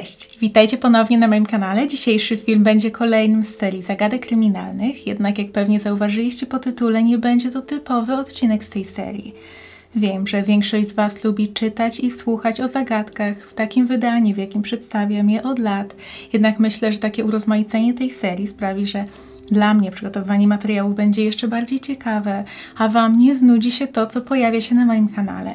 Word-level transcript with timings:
Cześć, 0.00 0.38
witajcie 0.38 0.78
ponownie 0.78 1.18
na 1.18 1.28
moim 1.28 1.46
kanale. 1.46 1.88
Dzisiejszy 1.88 2.36
film 2.36 2.62
będzie 2.62 2.90
kolejnym 2.90 3.44
z 3.44 3.56
serii 3.56 3.82
zagadek 3.82 4.26
kryminalnych, 4.26 5.06
jednak 5.06 5.38
jak 5.38 5.52
pewnie 5.52 5.80
zauważyliście 5.80 6.46
po 6.46 6.58
tytule, 6.58 7.02
nie 7.02 7.18
będzie 7.18 7.50
to 7.50 7.62
typowy 7.62 8.14
odcinek 8.14 8.64
z 8.64 8.70
tej 8.70 8.84
serii. 8.84 9.34
Wiem, 9.94 10.26
że 10.26 10.42
większość 10.42 10.88
z 10.88 10.92
Was 10.92 11.24
lubi 11.24 11.48
czytać 11.48 12.00
i 12.00 12.10
słuchać 12.10 12.60
o 12.60 12.68
zagadkach 12.68 13.48
w 13.50 13.54
takim 13.54 13.86
wydaniu, 13.86 14.34
w 14.34 14.38
jakim 14.38 14.62
przedstawiam 14.62 15.30
je 15.30 15.42
od 15.42 15.58
lat, 15.58 15.96
jednak 16.32 16.58
myślę, 16.58 16.92
że 16.92 16.98
takie 16.98 17.24
urozmaicenie 17.24 17.94
tej 17.94 18.10
serii 18.10 18.48
sprawi, 18.48 18.86
że 18.86 19.04
dla 19.50 19.74
mnie 19.74 19.90
przygotowanie 19.90 20.48
materiałów 20.48 20.94
będzie 20.94 21.24
jeszcze 21.24 21.48
bardziej 21.48 21.80
ciekawe, 21.80 22.44
a 22.76 22.88
Wam 22.88 23.18
nie 23.18 23.36
znudzi 23.36 23.70
się 23.70 23.86
to, 23.86 24.06
co 24.06 24.20
pojawia 24.20 24.60
się 24.60 24.74
na 24.74 24.86
moim 24.86 25.08
kanale. 25.08 25.54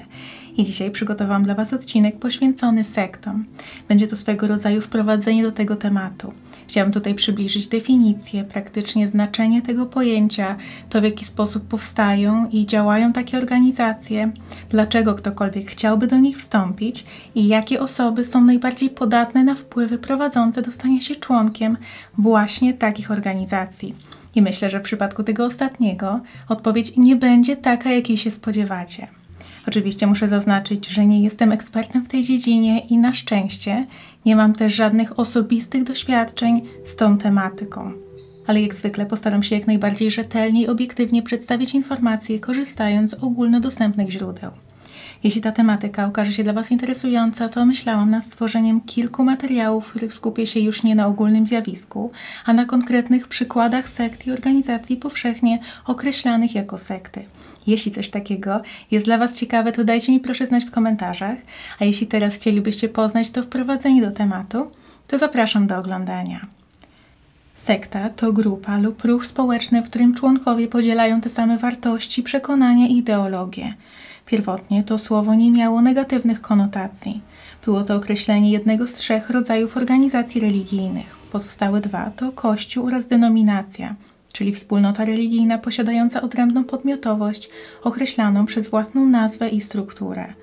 I 0.57 0.63
dzisiaj 0.63 0.91
przygotowałam 0.91 1.43
dla 1.43 1.55
Was 1.55 1.73
odcinek 1.73 2.19
poświęcony 2.19 2.83
sektom. 2.83 3.45
Będzie 3.87 4.07
to 4.07 4.15
swego 4.15 4.47
rodzaju 4.47 4.81
wprowadzenie 4.81 5.43
do 5.43 5.51
tego 5.51 5.75
tematu. 5.75 6.33
Chciałam 6.67 6.91
tutaj 6.91 7.15
przybliżyć 7.15 7.67
definicję, 7.67 8.43
praktycznie 8.43 9.07
znaczenie 9.07 9.61
tego 9.61 9.85
pojęcia, 9.85 10.55
to 10.89 11.01
w 11.01 11.03
jaki 11.03 11.25
sposób 11.25 11.67
powstają 11.67 12.49
i 12.49 12.65
działają 12.65 13.13
takie 13.13 13.37
organizacje, 13.37 14.31
dlaczego 14.69 15.15
ktokolwiek 15.15 15.71
chciałby 15.71 16.07
do 16.07 16.17
nich 16.17 16.37
wstąpić 16.37 17.05
i 17.35 17.47
jakie 17.47 17.81
osoby 17.81 18.25
są 18.25 18.43
najbardziej 18.43 18.89
podatne 18.89 19.43
na 19.43 19.55
wpływy 19.55 19.97
prowadzące 19.97 20.61
do 20.61 20.71
stania 20.71 21.01
się 21.01 21.15
członkiem 21.15 21.77
właśnie 22.17 22.73
takich 22.73 23.11
organizacji. 23.11 23.95
I 24.35 24.41
myślę, 24.41 24.69
że 24.69 24.79
w 24.79 24.83
przypadku 24.83 25.23
tego 25.23 25.45
ostatniego 25.45 26.19
odpowiedź 26.49 26.97
nie 26.97 27.15
będzie 27.15 27.57
taka, 27.57 27.91
jakiej 27.91 28.17
się 28.17 28.31
spodziewacie. 28.31 29.07
Oczywiście 29.67 30.07
muszę 30.07 30.27
zaznaczyć, 30.27 30.87
że 30.87 31.05
nie 31.05 31.21
jestem 31.21 31.51
ekspertem 31.51 32.05
w 32.05 32.07
tej 32.07 32.23
dziedzinie 32.23 32.79
i 32.79 32.97
na 32.97 33.13
szczęście 33.13 33.85
nie 34.25 34.35
mam 34.35 34.53
też 34.53 34.73
żadnych 34.73 35.19
osobistych 35.19 35.83
doświadczeń 35.83 36.61
z 36.85 36.95
tą 36.95 37.17
tematyką. 37.17 37.91
Ale 38.47 38.61
jak 38.61 38.75
zwykle 38.75 39.05
postaram 39.05 39.43
się 39.43 39.55
jak 39.55 39.67
najbardziej 39.67 40.11
rzetelnie 40.11 40.61
i 40.61 40.67
obiektywnie 40.67 41.23
przedstawić 41.23 41.75
informacje, 41.75 42.39
korzystając 42.39 43.11
z 43.11 43.23
ogólnodostępnych 43.23 44.09
źródeł. 44.09 44.51
Jeśli 45.23 45.41
ta 45.41 45.51
tematyka 45.51 46.05
okaże 46.05 46.33
się 46.33 46.43
dla 46.43 46.53
Was 46.53 46.71
interesująca, 46.71 47.49
to 47.49 47.65
myślałam 47.65 48.09
nad 48.09 48.25
stworzeniem 48.25 48.81
kilku 48.81 49.23
materiałów, 49.23 49.85
w 49.85 49.89
których 49.89 50.13
skupię 50.13 50.47
się 50.47 50.59
już 50.59 50.83
nie 50.83 50.95
na 50.95 51.07
ogólnym 51.07 51.47
zjawisku, 51.47 52.11
a 52.45 52.53
na 52.53 52.65
konkretnych 52.65 53.27
przykładach 53.27 53.89
sekt 53.89 54.27
i 54.27 54.31
organizacji 54.31 54.97
powszechnie 54.97 55.59
określanych 55.85 56.55
jako 56.55 56.77
sekty. 56.77 57.25
Jeśli 57.67 57.91
coś 57.91 58.09
takiego 58.09 58.61
jest 58.91 59.05
dla 59.05 59.17
Was 59.17 59.33
ciekawe, 59.33 59.71
to 59.71 59.83
dajcie 59.83 60.11
mi 60.11 60.19
proszę 60.19 60.47
znać 60.47 60.65
w 60.65 60.71
komentarzach, 60.71 61.37
a 61.79 61.85
jeśli 61.85 62.07
teraz 62.07 62.35
chcielibyście 62.35 62.89
poznać 62.89 63.29
to 63.29 63.43
wprowadzenie 63.43 64.01
do 64.01 64.11
tematu, 64.11 64.71
to 65.07 65.17
zapraszam 65.17 65.67
do 65.67 65.77
oglądania. 65.77 66.45
Sekta 67.55 68.09
to 68.09 68.33
grupa 68.33 68.77
lub 68.77 69.03
ruch 69.03 69.25
społeczny, 69.25 69.81
w 69.81 69.89
którym 69.89 70.13
członkowie 70.13 70.67
podzielają 70.67 71.21
te 71.21 71.29
same 71.29 71.57
wartości, 71.57 72.23
przekonania 72.23 72.87
i 72.87 72.97
ideologie. 72.97 73.73
Pierwotnie 74.25 74.83
to 74.83 74.97
słowo 74.97 75.35
nie 75.35 75.51
miało 75.51 75.81
negatywnych 75.81 76.41
konotacji. 76.41 77.21
Było 77.65 77.83
to 77.83 77.95
określenie 77.95 78.51
jednego 78.51 78.87
z 78.87 78.93
trzech 78.93 79.29
rodzajów 79.29 79.77
organizacji 79.77 80.41
religijnych. 80.41 81.15
Pozostałe 81.31 81.81
dwa 81.81 82.11
to 82.15 82.31
kościół 82.31 82.87
oraz 82.87 83.07
denominacja, 83.07 83.95
czyli 84.35 84.53
wspólnota 84.53 85.05
religijna 85.05 85.57
posiadająca 85.57 86.21
odrębną 86.21 86.63
podmiotowość 86.63 87.49
określaną 87.83 88.45
przez 88.45 88.69
własną 88.69 89.05
nazwę 89.05 89.49
i 89.49 89.61
strukturę. 89.61 90.33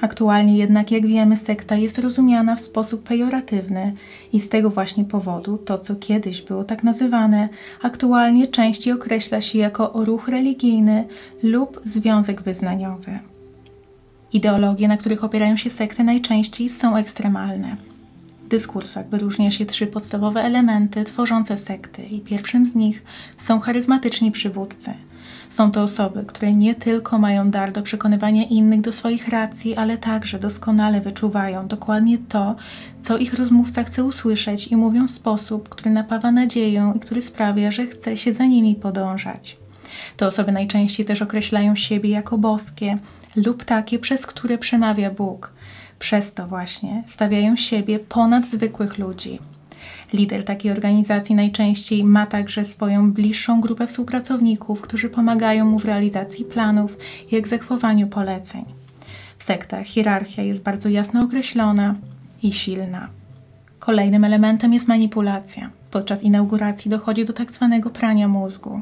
Aktualnie 0.00 0.58
jednak, 0.58 0.90
jak 0.90 1.06
wiemy, 1.06 1.36
sekta 1.36 1.76
jest 1.76 1.98
rozumiana 1.98 2.54
w 2.54 2.60
sposób 2.60 3.02
pejoratywny 3.02 3.92
i 4.32 4.40
z 4.40 4.48
tego 4.48 4.70
właśnie 4.70 5.04
powodu 5.04 5.58
to, 5.58 5.78
co 5.78 5.96
kiedyś 5.96 6.42
było 6.42 6.64
tak 6.64 6.82
nazywane, 6.82 7.48
aktualnie 7.82 8.46
częściej 8.46 8.92
określa 8.92 9.40
się 9.40 9.58
jako 9.58 9.92
ruch 9.94 10.28
religijny 10.28 11.04
lub 11.42 11.80
związek 11.84 12.42
wyznaniowy. 12.42 13.18
Ideologie, 14.32 14.88
na 14.88 14.96
których 14.96 15.24
opierają 15.24 15.56
się 15.56 15.70
sekty, 15.70 16.04
najczęściej 16.04 16.68
są 16.68 16.96
ekstremalne. 16.96 17.76
Dyskursach 18.48 19.08
wyróżnia 19.08 19.50
się 19.50 19.66
trzy 19.66 19.86
podstawowe 19.86 20.42
elementy 20.42 21.04
tworzące 21.04 21.56
sekty 21.56 22.02
i 22.02 22.20
pierwszym 22.20 22.66
z 22.66 22.74
nich 22.74 23.02
są 23.38 23.60
charyzmatyczni 23.60 24.32
przywódcy– 24.32 24.94
są 25.48 25.72
to 25.72 25.82
osoby, 25.82 26.24
które 26.24 26.52
nie 26.52 26.74
tylko 26.74 27.18
mają 27.18 27.50
dar 27.50 27.72
do 27.72 27.82
przekonywania 27.82 28.44
innych 28.44 28.80
do 28.80 28.92
swoich 28.92 29.28
racji, 29.28 29.76
ale 29.76 29.98
także 29.98 30.38
doskonale 30.38 31.00
wyczuwają 31.00 31.66
dokładnie 31.66 32.18
to, 32.18 32.56
co 33.02 33.18
ich 33.18 33.34
rozmówca 33.34 33.84
chce 33.84 34.04
usłyszeć 34.04 34.66
i 34.66 34.76
mówią 34.76 35.06
w 35.06 35.10
sposób, 35.10 35.68
który 35.68 35.90
napawa 35.90 36.32
nadzieją 36.32 36.94
i 36.94 37.00
który 37.00 37.22
sprawia, 37.22 37.70
że 37.70 37.86
chce 37.86 38.16
się 38.16 38.32
za 38.32 38.44
nimi 38.44 38.74
podążać. 38.74 39.56
Te 40.16 40.26
osoby 40.26 40.52
najczęściej 40.52 41.06
też 41.06 41.22
określają 41.22 41.76
siebie 41.76 42.10
jako 42.10 42.38
boskie 42.38 42.98
lub 43.36 43.64
takie, 43.64 43.98
przez 43.98 44.26
które 44.26 44.58
przemawia 44.58 45.10
Bóg. 45.10 45.52
Przez 45.98 46.32
to 46.32 46.46
właśnie 46.46 47.04
stawiają 47.06 47.56
siebie 47.56 47.98
ponad 47.98 48.46
zwykłych 48.46 48.98
ludzi. 48.98 49.38
Lider 50.12 50.44
takiej 50.44 50.72
organizacji 50.72 51.34
najczęściej 51.34 52.04
ma 52.04 52.26
także 52.26 52.64
swoją 52.64 53.12
bliższą 53.12 53.60
grupę 53.60 53.86
współpracowników, 53.86 54.80
którzy 54.80 55.08
pomagają 55.08 55.64
mu 55.64 55.78
w 55.78 55.84
realizacji 55.84 56.44
planów 56.44 56.96
i 57.32 57.36
egzekwowaniu 57.36 58.06
poleceń. 58.06 58.64
W 59.38 59.44
sektach 59.44 59.86
hierarchia 59.86 60.42
jest 60.42 60.62
bardzo 60.62 60.88
jasno 60.88 61.20
określona 61.22 61.94
i 62.42 62.52
silna. 62.52 63.08
Kolejnym 63.78 64.24
elementem 64.24 64.74
jest 64.74 64.88
manipulacja. 64.88 65.70
Podczas 65.90 66.22
inauguracji 66.22 66.90
dochodzi 66.90 67.24
do 67.24 67.32
tak 67.32 67.52
zwanego 67.52 67.90
prania 67.90 68.28
mózgu. 68.28 68.80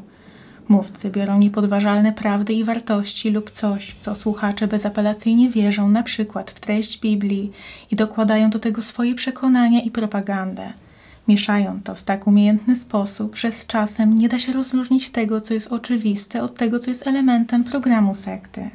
Mówcy 0.67 1.09
biorą 1.09 1.39
niepodważalne 1.39 2.13
prawdy 2.13 2.53
i 2.53 2.63
wartości 2.63 3.31
lub 3.31 3.51
coś, 3.51 3.91
w 3.91 3.99
co 3.99 4.15
słuchacze 4.15 4.67
bezapelacyjnie 4.67 5.49
wierzą, 5.49 5.89
na 5.89 6.03
przykład 6.03 6.51
w 6.51 6.59
treść 6.59 6.99
Biblii 6.99 7.51
i 7.91 7.95
dokładają 7.95 8.49
do 8.49 8.59
tego 8.59 8.81
swoje 8.81 9.15
przekonania 9.15 9.81
i 9.81 9.91
propagandę– 9.91 10.73
Mieszają 11.27 11.79
to 11.83 11.95
w 11.95 12.03
tak 12.03 12.27
umiejętny 12.27 12.75
sposób, 12.75 13.35
że 13.35 13.51
z 13.51 13.65
czasem 13.67 14.15
nie 14.15 14.29
da 14.29 14.39
się 14.39 14.51
rozróżnić 14.51 15.09
tego, 15.09 15.41
co 15.41 15.53
jest 15.53 15.67
oczywiste, 15.67 16.43
od 16.43 16.55
tego, 16.55 16.79
co 16.79 16.91
jest 16.91 17.07
elementem 17.07 17.63
programu 17.63 18.15
sekty. 18.15 18.69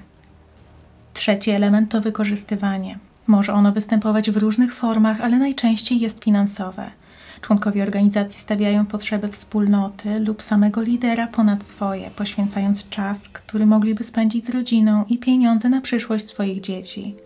Trzeci 1.15 1.51
element 1.51 1.91
to 1.91 2.01
wykorzystywanie. 2.01 2.99
Może 3.27 3.53
ono 3.53 3.73
występować 3.73 4.31
w 4.31 4.37
różnych 4.37 4.75
formach, 4.75 5.21
ale 5.21 5.39
najczęściej 5.39 6.01
jest 6.01 6.25
finansowe. 6.25 6.91
Członkowie 7.41 7.83
organizacji 7.83 8.41
stawiają 8.41 8.87
potrzeby 8.87 9.29
wspólnoty 9.29 10.19
lub 10.19 10.43
samego 10.43 10.83
lidera 10.83 11.27
ponad 11.27 11.67
swoje, 11.67 12.11
poświęcając 12.11 12.89
czas, 12.89 13.29
który 13.29 13.67
mogliby 13.67 14.05
spędzić 14.05 14.47
z 14.47 14.51
rodziną 14.51 15.05
i 15.09 15.19
pieniądze 15.19 15.69
na 15.69 15.81
przyszłość 15.81 16.29
swoich 16.29 16.61
dzieci. 16.61 17.17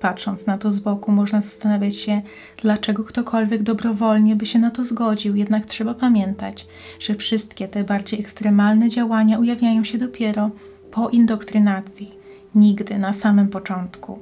Patrząc 0.00 0.46
na 0.46 0.58
to 0.58 0.72
z 0.72 0.78
boku, 0.78 1.12
można 1.12 1.40
zastanawiać 1.40 1.96
się, 1.96 2.22
dlaczego 2.62 3.04
ktokolwiek 3.04 3.62
dobrowolnie 3.62 4.36
by 4.36 4.46
się 4.46 4.58
na 4.58 4.70
to 4.70 4.84
zgodził, 4.84 5.36
jednak 5.36 5.66
trzeba 5.66 5.94
pamiętać, 5.94 6.66
że 7.00 7.14
wszystkie 7.14 7.68
te 7.68 7.84
bardziej 7.84 8.20
ekstremalne 8.20 8.88
działania 8.88 9.38
ujawniają 9.38 9.84
się 9.84 9.98
dopiero 9.98 10.50
po 10.90 11.08
indoktrynacji, 11.08 12.14
nigdy 12.54 12.98
na 12.98 13.12
samym 13.12 13.48
początku. 13.48 14.18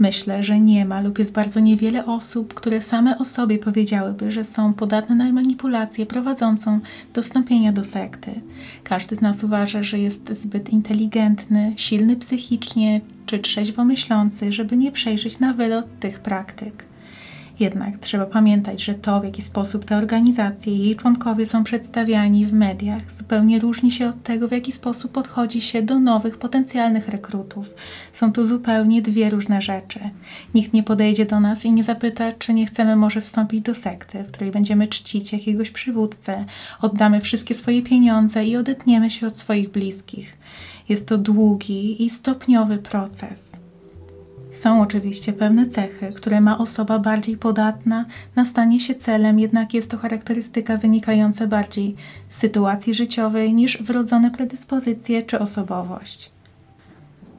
Myślę, 0.00 0.42
że 0.42 0.60
nie 0.60 0.84
ma 0.84 1.00
lub 1.00 1.18
jest 1.18 1.32
bardzo 1.32 1.60
niewiele 1.60 2.06
osób, 2.06 2.54
które 2.54 2.80
same 2.80 3.18
o 3.18 3.24
sobie 3.24 3.58
powiedziałyby, 3.58 4.32
że 4.32 4.44
są 4.44 4.74
podatne 4.74 5.14
na 5.14 5.32
manipulację 5.32 6.06
prowadzącą 6.06 6.80
do 7.14 7.22
wstąpienia 7.22 7.72
do 7.72 7.84
sekty. 7.84 8.40
Każdy 8.84 9.16
z 9.16 9.20
nas 9.20 9.44
uważa, 9.44 9.82
że 9.82 9.98
jest 9.98 10.32
zbyt 10.32 10.70
inteligentny, 10.70 11.72
silny 11.76 12.16
psychicznie 12.16 13.00
czy 13.26 13.38
trzeźwo 13.38 13.84
myślący, 13.84 14.52
żeby 14.52 14.76
nie 14.76 14.92
przejrzeć 14.92 15.38
na 15.38 15.52
wylot 15.52 15.86
tych 16.00 16.20
praktyk. 16.20 16.89
Jednak 17.60 17.98
trzeba 17.98 18.26
pamiętać, 18.26 18.84
że 18.84 18.94
to, 18.94 19.20
w 19.20 19.24
jaki 19.24 19.42
sposób 19.42 19.84
te 19.84 19.96
organizacje 19.96 20.76
i 20.76 20.84
jej 20.84 20.96
członkowie 20.96 21.46
są 21.46 21.64
przedstawiani 21.64 22.46
w 22.46 22.52
mediach, 22.52 23.12
zupełnie 23.12 23.58
różni 23.58 23.90
się 23.90 24.08
od 24.08 24.22
tego, 24.22 24.48
w 24.48 24.52
jaki 24.52 24.72
sposób 24.72 25.12
podchodzi 25.12 25.60
się 25.60 25.82
do 25.82 25.98
nowych 25.98 26.38
potencjalnych 26.38 27.08
rekrutów. 27.08 27.70
Są 28.12 28.32
to 28.32 28.46
zupełnie 28.46 29.02
dwie 29.02 29.30
różne 29.30 29.62
rzeczy. 29.62 30.00
Nikt 30.54 30.72
nie 30.72 30.82
podejdzie 30.82 31.26
do 31.26 31.40
nas 31.40 31.64
i 31.64 31.72
nie 31.72 31.84
zapyta, 31.84 32.32
czy 32.32 32.54
nie 32.54 32.66
chcemy 32.66 32.96
może 32.96 33.20
wstąpić 33.20 33.64
do 33.64 33.74
sekty, 33.74 34.22
w 34.22 34.32
której 34.32 34.50
będziemy 34.50 34.88
czcić 34.88 35.32
jakiegoś 35.32 35.70
przywódcę, 35.70 36.44
oddamy 36.80 37.20
wszystkie 37.20 37.54
swoje 37.54 37.82
pieniądze 37.82 38.44
i 38.44 38.56
odetniemy 38.56 39.10
się 39.10 39.26
od 39.26 39.38
swoich 39.38 39.70
bliskich. 39.70 40.38
Jest 40.88 41.06
to 41.06 41.18
długi 41.18 42.04
i 42.04 42.10
stopniowy 42.10 42.78
proces. 42.78 43.59
Są 44.52 44.82
oczywiście 44.82 45.32
pewne 45.32 45.66
cechy, 45.66 46.12
które 46.16 46.40
ma 46.40 46.58
osoba 46.58 46.98
bardziej 46.98 47.36
podatna 47.36 48.04
na 48.36 48.44
stanie 48.44 48.80
się 48.80 48.94
celem, 48.94 49.38
jednak 49.38 49.74
jest 49.74 49.90
to 49.90 49.98
charakterystyka 49.98 50.76
wynikająca 50.76 51.46
bardziej 51.46 51.94
z 52.28 52.36
sytuacji 52.36 52.94
życiowej 52.94 53.54
niż 53.54 53.82
wrodzone 53.82 54.30
predyspozycje 54.30 55.22
czy 55.22 55.38
osobowość. 55.38 56.30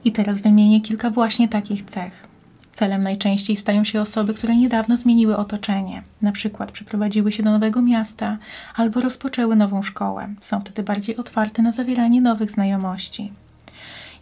I 0.06 0.12
teraz 0.12 0.42
wymienię 0.42 0.82
kilka 0.82 1.10
właśnie 1.10 1.50
takich 1.50 1.84
cech. 1.86 2.28
Celem 2.74 3.04
najczęściej 3.04 3.58
stają 3.58 3.84
się 3.84 4.02
osoby, 4.02 4.34
które 4.34 4.56
niedawno 4.56 4.98
zmieniły 4.98 5.38
otoczenie, 5.38 6.04
na 6.22 6.32
przykład 6.32 6.72
przeprowadziły 6.72 7.32
się 7.32 7.44
do 7.44 7.52
nowego 7.52 7.82
miasta 7.82 8.38
albo 8.76 9.02
rozpoczęły 9.02 9.56
nową 9.56 9.84
szkołę. 9.84 10.36
Są 10.42 10.62
wtedy 10.62 10.84
bardziej 10.84 11.18
otwarte 11.18 11.62
na 11.62 11.72
zawieranie 11.72 12.22
nowych 12.22 12.52
znajomości. 12.52 13.32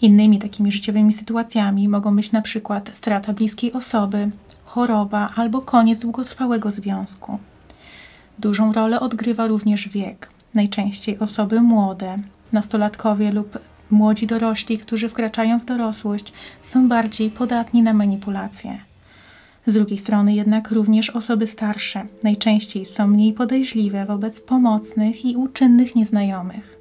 Innymi 0.01 0.39
takimi 0.39 0.71
życiowymi 0.71 1.13
sytuacjami 1.13 1.89
mogą 1.89 2.15
być 2.15 2.31
na 2.31 2.41
przykład 2.41 2.89
strata 2.93 3.33
bliskiej 3.33 3.73
osoby, 3.73 4.29
choroba 4.65 5.29
albo 5.35 5.61
koniec 5.61 5.99
długotrwałego 5.99 6.71
związku. 6.71 7.39
Dużą 8.39 8.73
rolę 8.73 8.99
odgrywa 8.99 9.47
również 9.47 9.89
wiek. 9.89 10.29
Najczęściej 10.53 11.19
osoby 11.19 11.61
młode, 11.61 12.17
nastolatkowie 12.51 13.31
lub 13.31 13.59
młodzi 13.91 14.27
dorośli, 14.27 14.77
którzy 14.77 15.09
wkraczają 15.09 15.59
w 15.59 15.65
dorosłość, 15.65 16.33
są 16.63 16.87
bardziej 16.87 17.29
podatni 17.29 17.81
na 17.81 17.93
manipulacje. 17.93 18.79
Z 19.65 19.73
drugiej 19.73 19.97
strony 19.97 20.33
jednak 20.33 20.71
również 20.71 21.09
osoby 21.09 21.47
starsze 21.47 22.05
najczęściej 22.23 22.85
są 22.85 23.07
mniej 23.07 23.33
podejrzliwe 23.33 24.05
wobec 24.05 24.41
pomocnych 24.41 25.25
i 25.25 25.35
uczynnych 25.35 25.95
nieznajomych. 25.95 26.78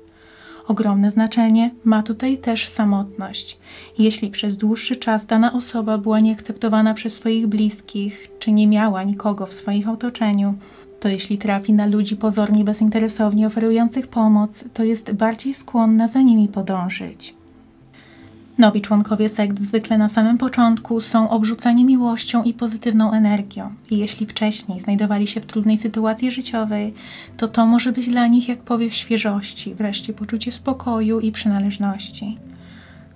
Ogromne 0.68 1.10
znaczenie 1.10 1.70
ma 1.84 2.02
tutaj 2.02 2.38
też 2.38 2.68
samotność. 2.68 3.58
Jeśli 3.98 4.30
przez 4.30 4.56
dłuższy 4.56 4.96
czas 4.96 5.26
dana 5.26 5.52
osoba 5.52 5.98
była 5.98 6.20
nieakceptowana 6.20 6.94
przez 6.94 7.14
swoich 7.14 7.46
bliskich, 7.46 8.28
czy 8.38 8.52
nie 8.52 8.66
miała 8.66 9.02
nikogo 9.02 9.46
w 9.46 9.52
swoim 9.52 9.88
otoczeniu, 9.88 10.54
to 11.00 11.08
jeśli 11.08 11.38
trafi 11.38 11.72
na 11.72 11.86
ludzi 11.86 12.16
pozornie 12.16 12.64
bezinteresownie 12.64 13.46
oferujących 13.46 14.06
pomoc, 14.08 14.64
to 14.74 14.84
jest 14.84 15.12
bardziej 15.12 15.54
skłonna 15.54 16.08
za 16.08 16.22
nimi 16.22 16.48
podążyć. 16.48 17.37
Nowi 18.58 18.80
członkowie 18.80 19.28
sekt 19.28 19.60
zwykle 19.60 19.98
na 19.98 20.08
samym 20.08 20.38
początku 20.38 21.00
są 21.00 21.30
obrzucani 21.30 21.84
miłością 21.84 22.42
i 22.42 22.54
pozytywną 22.54 23.12
energią. 23.12 23.74
I 23.90 23.98
jeśli 23.98 24.26
wcześniej 24.26 24.80
znajdowali 24.80 25.26
się 25.26 25.40
w 25.40 25.46
trudnej 25.46 25.78
sytuacji 25.78 26.30
życiowej, 26.30 26.94
to 27.36 27.48
to 27.48 27.66
może 27.66 27.92
być 27.92 28.08
dla 28.08 28.26
nich 28.26 28.48
jak 28.48 28.58
powiew 28.58 28.94
świeżości, 28.94 29.74
wreszcie 29.74 30.12
poczucie 30.12 30.52
spokoju 30.52 31.20
i 31.20 31.32
przynależności. 31.32 32.38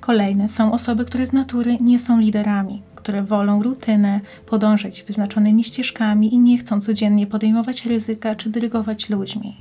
Kolejne 0.00 0.48
są 0.48 0.72
osoby, 0.72 1.04
które 1.04 1.26
z 1.26 1.32
natury 1.32 1.78
nie 1.80 1.98
są 1.98 2.18
liderami, 2.18 2.82
które 3.02 3.22
wolą 3.22 3.62
rutynę, 3.62 4.20
podążać 4.46 5.02
wyznaczonymi 5.02 5.64
ścieżkami 5.64 6.34
i 6.34 6.38
nie 6.38 6.58
chcą 6.58 6.80
codziennie 6.80 7.26
podejmować 7.26 7.86
ryzyka 7.86 8.34
czy 8.34 8.50
dyrygować 8.50 9.10
ludźmi. 9.10 9.56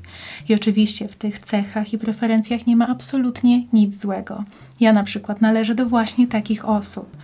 I 0.49 0.55
oczywiście 0.55 1.07
w 1.07 1.15
tych 1.15 1.39
cechach 1.39 1.93
i 1.93 1.97
preferencjach 1.97 2.67
nie 2.67 2.75
ma 2.75 2.88
absolutnie 2.88 3.63
nic 3.73 4.01
złego. 4.01 4.43
Ja 4.79 4.93
na 4.93 5.03
przykład 5.03 5.41
należę 5.41 5.75
do 5.75 5.85
właśnie 5.85 6.27
takich 6.27 6.69
osób 6.69 7.17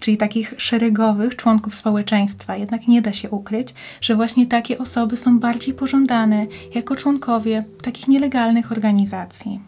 czyli 0.00 0.16
takich 0.16 0.54
szeregowych 0.56 1.36
członków 1.36 1.74
społeczeństwa. 1.74 2.56
Jednak 2.56 2.88
nie 2.88 3.02
da 3.02 3.12
się 3.12 3.30
ukryć, 3.30 3.74
że 4.00 4.14
właśnie 4.14 4.46
takie 4.46 4.78
osoby 4.78 5.16
są 5.16 5.38
bardziej 5.38 5.74
pożądane 5.74 6.46
jako 6.74 6.96
członkowie 6.96 7.64
takich 7.82 8.08
nielegalnych 8.08 8.72
organizacji. 8.72 9.60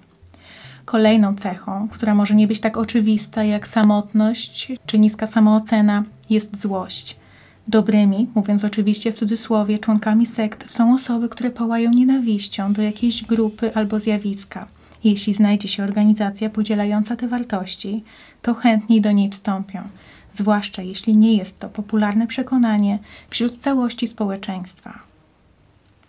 Kolejną 0.91 1.37
cechą, 1.37 1.89
która 1.89 2.15
może 2.15 2.35
nie 2.35 2.49
być 2.49 2.61
tak 2.61 2.77
oczywista 2.77 3.45
jak 3.45 3.69
samotność 3.69 4.73
czy 4.87 4.99
niska 4.99 5.27
samoocena, 5.27 6.05
jest 6.31 6.61
złość. 6.61 7.17
Dobrymi, 7.67 8.27
mówiąc 8.35 8.65
oczywiście 8.65 9.13
w 9.13 9.17
cudzysłowie, 9.17 9.79
członkami 9.79 10.27
sekt 10.27 10.71
są 10.71 10.95
osoby, 10.95 11.29
które 11.29 11.51
płają 11.51 11.91
nienawiścią 11.91 12.73
do 12.73 12.83
jakiejś 12.83 13.25
grupy 13.25 13.75
albo 13.75 14.01
zjawiska. 14.01 14.67
Jeśli 15.05 15.35
znajdzie 15.35 15.69
się 15.69 15.85
organizacja 15.85 16.51
podzielająca 16.51 17.17
te 17.17 17.29
wartości, 17.29 18.05
to 18.43 18.55
chętniej 18.55 19.01
do 19.01 19.13
niej 19.13 19.31
wstąpią, 19.31 19.83
zwłaszcza 20.35 20.83
jeśli 20.83 21.17
nie 21.17 21.37
jest 21.37 21.59
to 21.59 21.69
popularne 21.69 22.27
przekonanie 22.27 22.99
wśród 23.31 23.59
całości 23.59 24.07
społeczeństwa. 24.07 24.99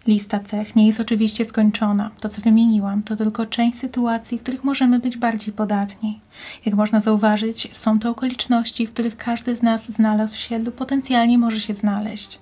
Lista 0.10 0.40
cech 0.40 0.76
nie 0.76 0.88
jest 0.88 1.00
oczywiście 1.00 1.46
skończona. 1.46 2.12
To, 2.20 2.30
co 2.30 2.42
wymieniłam, 2.42 3.04
to 3.04 3.16
tylko 3.16 3.46
część 3.46 3.80
sytuacji, 3.80 4.38
w 4.38 4.42
których 4.42 4.64
możemy 4.64 5.00
być 5.00 5.18
bardziej 5.18 5.54
podatni. 5.54 6.20
Jak 6.66 6.76
można 6.76 7.02
zauważyć, 7.02 7.70
są 7.72 8.00
to 8.00 8.10
okoliczności, 8.10 8.88
w 8.88 8.94
których 8.94 9.18
każdy 9.18 9.56
z 9.56 9.62
nas 9.62 9.92
znalazł 9.92 10.36
się 10.36 10.60
lub 10.60 10.76
potencjalnie 10.76 11.38
może 11.38 11.60
się 11.60 11.74
znaleźć. 11.74 12.40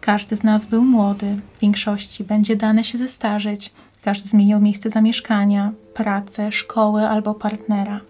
Każdy 0.00 0.36
z 0.36 0.42
nas 0.42 0.66
był 0.66 0.84
młody, 0.84 1.36
w 1.56 1.60
większości 1.60 2.24
będzie 2.24 2.56
dane 2.56 2.84
się 2.84 2.98
zestarzeć, 2.98 3.72
każdy 4.02 4.28
zmieniał 4.28 4.60
miejsce 4.60 4.90
zamieszkania, 4.90 5.72
pracę, 5.94 6.52
szkołę 6.52 7.08
albo 7.08 7.34
partnera. 7.34 8.00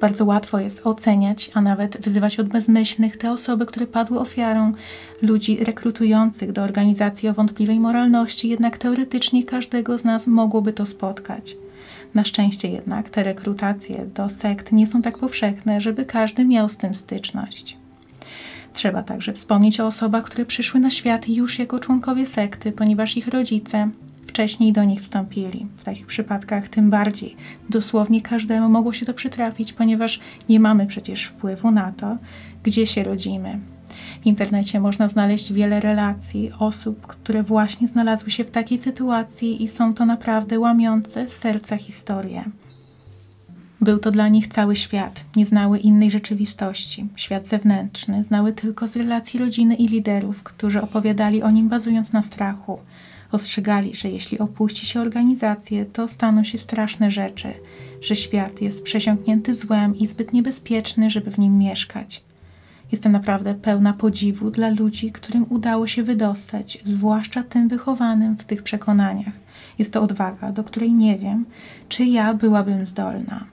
Bardzo 0.00 0.24
łatwo 0.24 0.58
jest 0.58 0.86
oceniać, 0.86 1.50
a 1.54 1.60
nawet 1.60 2.00
wyzywać 2.00 2.40
od 2.40 2.48
bezmyślnych 2.48 3.16
te 3.16 3.30
osoby, 3.30 3.66
które 3.66 3.86
padły 3.86 4.20
ofiarą 4.20 4.72
ludzi 5.22 5.64
rekrutujących 5.64 6.52
do 6.52 6.62
organizacji 6.62 7.28
o 7.28 7.34
wątpliwej 7.34 7.80
moralności, 7.80 8.48
jednak 8.48 8.78
teoretycznie 8.78 9.44
każdego 9.44 9.98
z 9.98 10.04
nas 10.04 10.26
mogłoby 10.26 10.72
to 10.72 10.86
spotkać. 10.86 11.56
Na 12.14 12.24
szczęście 12.24 12.68
jednak 12.68 13.10
te 13.10 13.22
rekrutacje 13.22 14.06
do 14.14 14.28
sekt 14.28 14.72
nie 14.72 14.86
są 14.86 15.02
tak 15.02 15.18
powszechne, 15.18 15.80
żeby 15.80 16.04
każdy 16.04 16.44
miał 16.44 16.68
z 16.68 16.76
tym 16.76 16.94
styczność. 16.94 17.76
Trzeba 18.72 19.02
także 19.02 19.32
wspomnieć 19.32 19.80
o 19.80 19.86
osobach, 19.86 20.24
które 20.24 20.46
przyszły 20.46 20.80
na 20.80 20.90
świat 20.90 21.28
już 21.28 21.58
jako 21.58 21.78
członkowie 21.78 22.26
sekty, 22.26 22.72
ponieważ 22.72 23.16
ich 23.16 23.28
rodzice 23.28 23.90
wcześniej 24.34 24.72
do 24.72 24.84
nich 24.84 25.00
wstąpili. 25.00 25.66
W 25.76 25.84
takich 25.84 26.06
przypadkach 26.06 26.68
tym 26.68 26.90
bardziej. 26.90 27.36
Dosłownie 27.70 28.22
każdemu 28.22 28.68
mogło 28.68 28.92
się 28.92 29.06
to 29.06 29.14
przytrafić, 29.14 29.72
ponieważ 29.72 30.20
nie 30.48 30.60
mamy 30.60 30.86
przecież 30.86 31.24
wpływu 31.24 31.70
na 31.70 31.92
to, 31.92 32.16
gdzie 32.62 32.86
się 32.86 33.02
rodzimy. 33.02 33.58
W 34.22 34.26
internecie 34.26 34.80
można 34.80 35.08
znaleźć 35.08 35.52
wiele 35.52 35.80
relacji 35.80 36.50
osób, 36.58 37.06
które 37.06 37.42
właśnie 37.42 37.88
znalazły 37.88 38.30
się 38.30 38.44
w 38.44 38.50
takiej 38.50 38.78
sytuacji 38.78 39.62
i 39.62 39.68
są 39.68 39.94
to 39.94 40.06
naprawdę 40.06 40.58
łamiące 40.58 41.28
serca 41.28 41.76
historie. 41.76 42.44
Był 43.80 43.98
to 43.98 44.10
dla 44.10 44.28
nich 44.28 44.48
cały 44.48 44.76
świat, 44.76 45.24
nie 45.36 45.46
znały 45.46 45.78
innej 45.78 46.10
rzeczywistości. 46.10 47.06
Świat 47.16 47.46
zewnętrzny 47.46 48.24
znały 48.24 48.52
tylko 48.52 48.86
z 48.86 48.96
relacji 48.96 49.40
rodziny 49.40 49.74
i 49.74 49.88
liderów, 49.88 50.42
którzy 50.42 50.82
opowiadali 50.82 51.42
o 51.42 51.50
nim 51.50 51.68
bazując 51.68 52.12
na 52.12 52.22
strachu, 52.22 52.78
Ostrzegali, 53.34 53.94
że 53.94 54.08
jeśli 54.08 54.38
opuści 54.38 54.86
się 54.86 55.00
organizację, 55.00 55.84
to 55.84 56.08
staną 56.08 56.44
się 56.44 56.58
straszne 56.58 57.10
rzeczy, 57.10 57.54
że 58.00 58.16
świat 58.16 58.62
jest 58.62 58.82
przesiąknięty 58.82 59.54
złem 59.54 59.96
i 59.96 60.06
zbyt 60.06 60.32
niebezpieczny, 60.32 61.10
żeby 61.10 61.30
w 61.30 61.38
nim 61.38 61.58
mieszkać. 61.58 62.22
Jestem 62.92 63.12
naprawdę 63.12 63.54
pełna 63.54 63.92
podziwu 63.92 64.50
dla 64.50 64.68
ludzi, 64.68 65.12
którym 65.12 65.46
udało 65.50 65.86
się 65.86 66.02
wydostać, 66.02 66.78
zwłaszcza 66.84 67.42
tym 67.42 67.68
wychowanym 67.68 68.36
w 68.36 68.44
tych 68.44 68.62
przekonaniach. 68.62 69.34
Jest 69.78 69.92
to 69.92 70.02
odwaga, 70.02 70.52
do 70.52 70.64
której 70.64 70.92
nie 70.92 71.18
wiem, 71.18 71.44
czy 71.88 72.04
ja 72.04 72.34
byłabym 72.34 72.86
zdolna. 72.86 73.44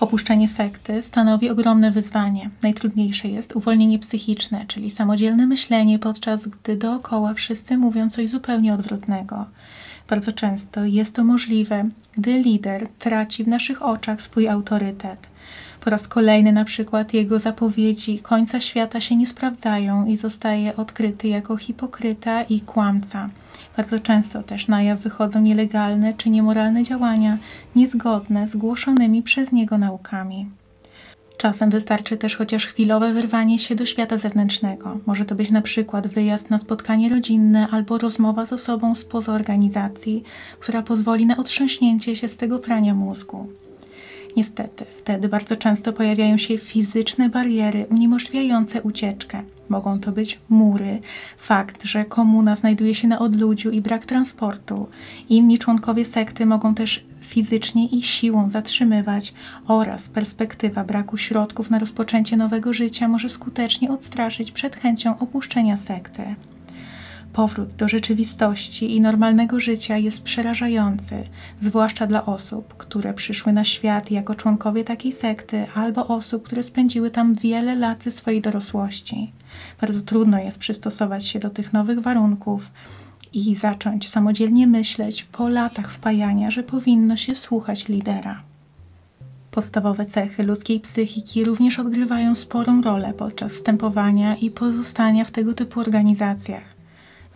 Opuszczenie 0.00 0.48
sekty 0.48 1.02
stanowi 1.02 1.50
ogromne 1.50 1.90
wyzwanie. 1.90 2.50
Najtrudniejsze 2.62 3.28
jest 3.28 3.56
uwolnienie 3.56 3.98
psychiczne, 3.98 4.64
czyli 4.66 4.90
samodzielne 4.90 5.46
myślenie, 5.46 5.98
podczas 5.98 6.48
gdy 6.48 6.76
dookoła 6.76 7.34
wszyscy 7.34 7.76
mówią 7.76 8.10
coś 8.10 8.30
zupełnie 8.30 8.74
odwrotnego. 8.74 9.44
Bardzo 10.08 10.32
często 10.32 10.84
jest 10.84 11.14
to 11.14 11.24
możliwe, 11.24 11.88
gdy 12.16 12.38
lider 12.38 12.88
traci 12.98 13.44
w 13.44 13.48
naszych 13.48 13.82
oczach 13.82 14.22
swój 14.22 14.48
autorytet. 14.48 15.28
Po 15.80 15.90
raz 15.90 16.08
kolejny 16.08 16.52
na 16.52 16.64
przykład 16.64 17.14
jego 17.14 17.38
zapowiedzi 17.38 18.18
końca 18.18 18.60
świata 18.60 19.00
się 19.00 19.16
nie 19.16 19.26
sprawdzają 19.26 20.06
i 20.06 20.16
zostaje 20.16 20.76
odkryty 20.76 21.28
jako 21.28 21.56
hipokryta 21.56 22.42
i 22.42 22.60
kłamca. 22.60 23.28
Bardzo 23.76 23.98
często 23.98 24.42
też 24.42 24.68
na 24.68 24.82
jaw 24.82 25.00
wychodzą 25.00 25.40
nielegalne 25.40 26.14
czy 26.14 26.30
niemoralne 26.30 26.82
działania 26.82 27.38
niezgodne 27.76 28.48
z 28.48 28.56
głoszonymi 28.56 29.22
przez 29.22 29.52
niego 29.52 29.78
naukami. 29.78 30.46
Czasem 31.38 31.70
wystarczy 31.70 32.16
też 32.16 32.36
chociaż 32.36 32.66
chwilowe 32.66 33.12
wyrwanie 33.12 33.58
się 33.58 33.74
do 33.74 33.86
świata 33.86 34.18
zewnętrznego. 34.18 34.98
Może 35.06 35.24
to 35.24 35.34
być 35.34 35.50
na 35.50 35.62
przykład 35.62 36.06
wyjazd 36.06 36.50
na 36.50 36.58
spotkanie 36.58 37.08
rodzinne 37.08 37.68
albo 37.70 37.98
rozmowa 37.98 38.46
z 38.46 38.52
osobą 38.52 38.94
spoza 38.94 39.32
organizacji, 39.32 40.22
która 40.60 40.82
pozwoli 40.82 41.26
na 41.26 41.36
otrząśnięcie 41.36 42.16
się 42.16 42.28
z 42.28 42.36
tego 42.36 42.58
prania 42.58 42.94
mózgu. 42.94 43.48
Niestety, 44.36 44.84
wtedy 44.84 45.28
bardzo 45.28 45.56
często 45.56 45.92
pojawiają 45.92 46.38
się 46.38 46.58
fizyczne 46.58 47.28
bariery 47.28 47.86
uniemożliwiające 47.90 48.82
ucieczkę. 48.82 49.42
Mogą 49.68 50.00
to 50.00 50.12
być 50.12 50.38
mury, 50.48 51.00
fakt, 51.38 51.84
że 51.84 52.04
komuna 52.04 52.56
znajduje 52.56 52.94
się 52.94 53.08
na 53.08 53.18
odludziu 53.18 53.70
i 53.70 53.80
brak 53.80 54.06
transportu. 54.06 54.88
Inni 55.28 55.58
członkowie 55.58 56.04
sekty 56.04 56.46
mogą 56.46 56.74
też 56.74 57.04
fizycznie 57.20 57.86
i 57.86 58.02
siłą 58.02 58.50
zatrzymywać 58.50 59.34
oraz 59.66 60.08
perspektywa 60.08 60.84
braku 60.84 61.16
środków 61.16 61.70
na 61.70 61.78
rozpoczęcie 61.78 62.36
nowego 62.36 62.72
życia 62.74 63.08
może 63.08 63.28
skutecznie 63.28 63.90
odstraszyć 63.90 64.52
przed 64.52 64.76
chęcią 64.76 65.18
opuszczenia 65.18 65.76
sekty. 65.76 66.22
Powrót 67.38 67.72
do 67.72 67.88
rzeczywistości 67.88 68.96
i 68.96 69.00
normalnego 69.00 69.60
życia 69.60 69.96
jest 69.96 70.22
przerażający, 70.22 71.14
zwłaszcza 71.60 72.06
dla 72.06 72.26
osób, 72.26 72.74
które 72.76 73.14
przyszły 73.14 73.52
na 73.52 73.64
świat 73.64 74.10
jako 74.10 74.34
członkowie 74.34 74.84
takiej 74.84 75.12
sekty, 75.12 75.66
albo 75.74 76.06
osób, 76.06 76.42
które 76.42 76.62
spędziły 76.62 77.10
tam 77.10 77.34
wiele 77.34 77.74
lat 77.74 78.04
swojej 78.10 78.40
dorosłości. 78.40 79.32
Bardzo 79.80 80.00
trudno 80.00 80.38
jest 80.38 80.58
przystosować 80.58 81.26
się 81.26 81.38
do 81.38 81.50
tych 81.50 81.72
nowych 81.72 81.98
warunków 81.98 82.70
i 83.32 83.56
zacząć 83.56 84.08
samodzielnie 84.08 84.66
myśleć 84.66 85.24
po 85.32 85.48
latach 85.48 85.92
wpajania, 85.92 86.50
że 86.50 86.62
powinno 86.62 87.16
się 87.16 87.34
słuchać 87.34 87.88
lidera. 87.88 88.42
Podstawowe 89.50 90.06
cechy 90.06 90.42
ludzkiej 90.42 90.80
psychiki 90.80 91.44
również 91.44 91.78
odgrywają 91.78 92.34
sporą 92.34 92.82
rolę 92.82 93.12
podczas 93.12 93.52
wstępowania 93.52 94.36
i 94.36 94.50
pozostania 94.50 95.24
w 95.24 95.30
tego 95.30 95.54
typu 95.54 95.80
organizacjach. 95.80 96.77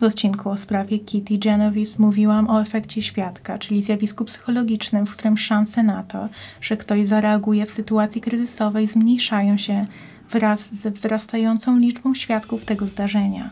W 0.03 0.05
odcinku 0.05 0.49
o 0.49 0.57
sprawie 0.57 0.99
Kitty 0.99 1.37
Genovese 1.37 1.99
mówiłam 1.99 2.49
o 2.49 2.61
efekcie 2.61 3.01
świadka, 3.01 3.57
czyli 3.57 3.81
zjawisku 3.81 4.25
psychologicznym, 4.25 5.05
w 5.05 5.11
którym 5.11 5.37
szanse 5.37 5.83
na 5.83 6.03
to, 6.03 6.29
że 6.61 6.77
ktoś 6.77 7.07
zareaguje 7.07 7.65
w 7.65 7.71
sytuacji 7.71 8.21
kryzysowej, 8.21 8.87
zmniejszają 8.87 9.57
się 9.57 9.87
wraz 10.31 10.75
ze 10.75 10.91
wzrastającą 10.91 11.77
liczbą 11.77 12.15
świadków 12.15 12.65
tego 12.65 12.87
zdarzenia. 12.87 13.49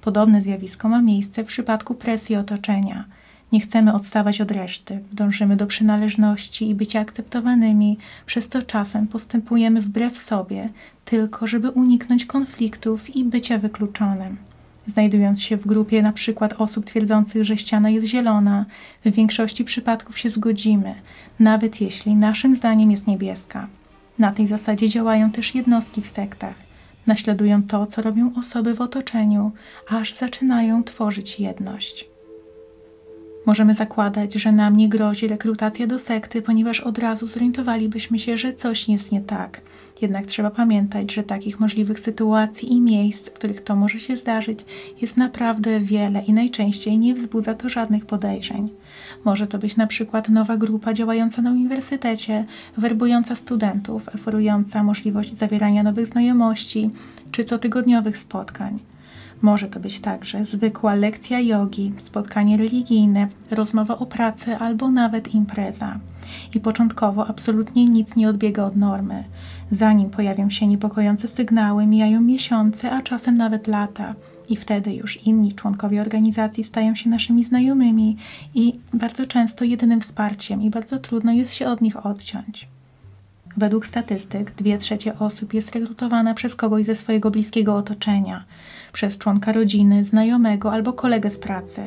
Podobne 0.00 0.42
zjawisko 0.42 0.88
ma 0.88 1.02
miejsce 1.02 1.44
w 1.44 1.46
przypadku 1.46 1.94
presji 1.94 2.36
otoczenia. 2.36 3.04
Nie 3.52 3.60
chcemy 3.60 3.94
odstawać 3.94 4.40
od 4.40 4.50
reszty, 4.50 5.00
dążymy 5.12 5.56
do 5.56 5.66
przynależności 5.66 6.68
i 6.68 6.74
bycia 6.74 7.00
akceptowanymi, 7.00 7.98
przez 8.26 8.48
co 8.48 8.62
czasem 8.62 9.06
postępujemy 9.06 9.82
wbrew 9.82 10.18
sobie, 10.18 10.68
tylko 11.04 11.46
żeby 11.46 11.70
uniknąć 11.70 12.26
konfliktów 12.26 13.16
i 13.16 13.24
bycia 13.24 13.58
wykluczonym. 13.58 14.49
Znajdując 14.90 15.42
się 15.42 15.56
w 15.56 15.66
grupie 15.66 16.02
na 16.02 16.12
przykład 16.12 16.54
osób 16.58 16.84
twierdzących, 16.84 17.44
że 17.44 17.56
ściana 17.56 17.90
jest 17.90 18.06
zielona, 18.06 18.66
w 19.04 19.10
większości 19.10 19.64
przypadków 19.64 20.18
się 20.18 20.30
zgodzimy, 20.30 20.94
nawet 21.38 21.80
jeśli 21.80 22.16
naszym 22.16 22.56
zdaniem 22.56 22.90
jest 22.90 23.06
niebieska. 23.06 23.66
Na 24.18 24.32
tej 24.32 24.46
zasadzie 24.46 24.88
działają 24.88 25.30
też 25.30 25.54
jednostki 25.54 26.02
w 26.02 26.08
sektach. 26.08 26.54
Naśladują 27.06 27.62
to, 27.62 27.86
co 27.86 28.02
robią 28.02 28.32
osoby 28.38 28.74
w 28.74 28.80
otoczeniu, 28.80 29.52
aż 29.88 30.14
zaczynają 30.14 30.84
tworzyć 30.84 31.40
jedność. 31.40 32.08
Możemy 33.46 33.74
zakładać, 33.74 34.34
że 34.34 34.52
nam 34.52 34.76
nie 34.76 34.88
grozi 34.88 35.28
rekrutacja 35.28 35.86
do 35.86 35.98
sekty, 35.98 36.42
ponieważ 36.42 36.80
od 36.80 36.98
razu 36.98 37.26
zorientowalibyśmy 37.26 38.18
się, 38.18 38.36
że 38.36 38.54
coś 38.54 38.88
jest 38.88 39.12
nie 39.12 39.20
tak. 39.20 39.60
Jednak 40.02 40.26
trzeba 40.26 40.50
pamiętać, 40.50 41.14
że 41.14 41.22
takich 41.22 41.60
możliwych 41.60 42.00
sytuacji 42.00 42.72
i 42.72 42.80
miejsc, 42.80 43.28
w 43.28 43.32
których 43.32 43.60
to 43.60 43.76
może 43.76 44.00
się 44.00 44.16
zdarzyć, 44.16 44.64
jest 45.00 45.16
naprawdę 45.16 45.80
wiele 45.80 46.22
i 46.22 46.32
najczęściej 46.32 46.98
nie 46.98 47.14
wzbudza 47.14 47.54
to 47.54 47.68
żadnych 47.68 48.06
podejrzeń. 48.06 48.68
Może 49.24 49.46
to 49.46 49.58
być 49.58 49.76
na 49.76 49.86
przykład 49.86 50.28
nowa 50.28 50.56
grupa 50.56 50.92
działająca 50.94 51.42
na 51.42 51.50
uniwersytecie, 51.50 52.44
werbująca 52.76 53.34
studentów, 53.34 54.08
oferująca 54.14 54.82
możliwość 54.82 55.36
zawierania 55.36 55.82
nowych 55.82 56.06
znajomości 56.06 56.90
czy 57.32 57.44
cotygodniowych 57.44 58.18
spotkań. 58.18 58.78
Może 59.42 59.68
to 59.68 59.80
być 59.80 60.00
także 60.00 60.44
zwykła 60.44 60.94
lekcja 60.94 61.40
jogi, 61.40 61.92
spotkanie 61.98 62.56
religijne, 62.56 63.28
rozmowa 63.50 63.98
o 63.98 64.06
pracy 64.06 64.56
albo 64.56 64.90
nawet 64.90 65.34
impreza. 65.34 65.98
I 66.54 66.60
początkowo 66.60 67.26
absolutnie 67.26 67.88
nic 67.88 68.16
nie 68.16 68.28
odbiega 68.28 68.64
od 68.64 68.76
normy. 68.76 69.24
Zanim 69.70 70.10
pojawią 70.10 70.50
się 70.50 70.66
niepokojące 70.66 71.28
sygnały, 71.28 71.86
mijają 71.86 72.20
miesiące, 72.20 72.92
a 72.92 73.02
czasem 73.02 73.36
nawet 73.36 73.66
lata. 73.66 74.14
I 74.48 74.56
wtedy 74.56 74.94
już 74.94 75.26
inni 75.26 75.52
członkowie 75.52 76.00
organizacji 76.00 76.64
stają 76.64 76.94
się 76.94 77.10
naszymi 77.10 77.44
znajomymi 77.44 78.16
i 78.54 78.78
bardzo 78.94 79.26
często 79.26 79.64
jedynym 79.64 80.00
wsparciem, 80.00 80.62
i 80.62 80.70
bardzo 80.70 80.98
trudno 80.98 81.32
jest 81.32 81.54
się 81.54 81.68
od 81.68 81.80
nich 81.80 82.06
odciąć. 82.06 82.68
Według 83.56 83.86
statystyk, 83.86 84.50
dwie 84.50 84.78
trzecie 84.78 85.18
osób 85.18 85.54
jest 85.54 85.74
rekrutowana 85.74 86.34
przez 86.34 86.54
kogoś 86.54 86.84
ze 86.84 86.94
swojego 86.94 87.30
bliskiego 87.30 87.76
otoczenia, 87.76 88.44
przez 88.92 89.18
członka 89.18 89.52
rodziny, 89.52 90.04
znajomego 90.04 90.72
albo 90.72 90.92
kolegę 90.92 91.30
z 91.30 91.38
pracy. 91.38 91.82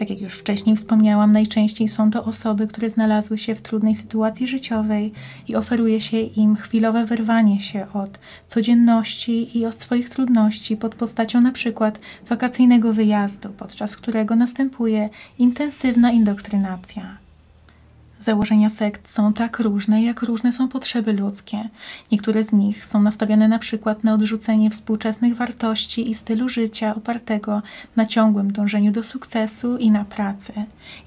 Tak 0.00 0.10
jak 0.10 0.20
już 0.20 0.34
wcześniej 0.34 0.76
wspomniałam, 0.76 1.32
najczęściej 1.32 1.88
są 1.88 2.10
to 2.10 2.24
osoby, 2.24 2.66
które 2.66 2.90
znalazły 2.90 3.38
się 3.38 3.54
w 3.54 3.62
trudnej 3.62 3.94
sytuacji 3.94 4.46
życiowej 4.48 5.12
i 5.48 5.56
oferuje 5.56 6.00
się 6.00 6.20
im 6.20 6.56
chwilowe 6.56 7.04
wyrwanie 7.06 7.60
się 7.60 7.86
od 7.92 8.18
codzienności 8.46 9.58
i 9.58 9.66
od 9.66 9.82
swoich 9.82 10.10
trudności 10.10 10.76
pod 10.76 10.94
postacią 10.94 11.40
na 11.40 11.52
przykład 11.52 12.00
wakacyjnego 12.28 12.92
wyjazdu, 12.92 13.48
podczas 13.48 13.96
którego 13.96 14.36
następuje 14.36 15.08
intensywna 15.38 16.12
indoktrynacja. 16.12 17.19
Założenia 18.20 18.70
sekt 18.70 19.10
są 19.10 19.32
tak 19.32 19.58
różne, 19.58 20.02
jak 20.02 20.22
różne 20.22 20.52
są 20.52 20.68
potrzeby 20.68 21.12
ludzkie. 21.12 21.68
Niektóre 22.12 22.44
z 22.44 22.52
nich 22.52 22.86
są 22.86 23.02
nastawione 23.02 23.48
na 23.48 23.58
przykład 23.58 24.04
na 24.04 24.14
odrzucenie 24.14 24.70
współczesnych 24.70 25.36
wartości 25.36 26.10
i 26.10 26.14
stylu 26.14 26.48
życia 26.48 26.94
opartego 26.94 27.62
na 27.96 28.06
ciągłym 28.06 28.52
dążeniu 28.52 28.92
do 28.92 29.02
sukcesu 29.02 29.76
i 29.76 29.90
na 29.90 30.04
pracy. 30.04 30.52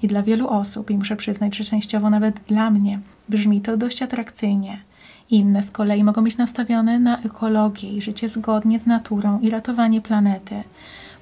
I 0.02 0.06
dla 0.06 0.22
wielu 0.22 0.48
osób, 0.48 0.90
i 0.90 0.98
muszę 0.98 1.16
przyznać, 1.16 1.56
że 1.56 1.64
częściowo 1.64 2.10
nawet 2.10 2.40
dla 2.48 2.70
mnie, 2.70 3.00
brzmi 3.28 3.60
to 3.60 3.76
dość 3.76 4.02
atrakcyjnie. 4.02 4.78
Inne 5.30 5.62
z 5.62 5.70
kolei 5.70 6.04
mogą 6.04 6.24
być 6.24 6.36
nastawione 6.36 6.98
na 6.98 7.18
ekologię 7.18 7.92
i 7.92 8.02
życie 8.02 8.28
zgodnie 8.28 8.78
z 8.78 8.86
naturą 8.86 9.40
i 9.40 9.50
ratowanie 9.50 10.00
planety. 10.00 10.62